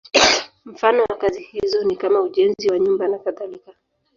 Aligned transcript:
Mfano 0.65 1.03
wa 1.09 1.17
kazi 1.17 1.41
hizo 1.43 1.83
ni 1.83 1.95
kama 1.95 2.21
ujenzi 2.21 2.69
wa 2.71 2.79
nyumba 2.79 3.07
nakadhalika. 3.07 3.71